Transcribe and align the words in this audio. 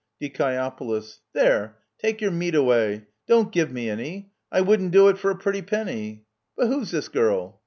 Die. 0.19 0.31
There— 1.33 1.77
take 2.01 2.21
your 2.21 2.31
meat 2.31 2.55
away! 2.55 3.05
Don't 3.27 3.51
give 3.51 3.71
me 3.71 3.87
any! 3.87 4.31
I 4.51 4.61
wouldn't 4.61 4.89
do 4.89 5.09
it 5.09 5.19
for 5.19 5.29
a 5.29 5.37
pretty 5.37 5.61
penny! 5.61 6.25
But 6.57 6.69
who's 6.69 6.89
this 6.89 7.07
girl? 7.07 7.59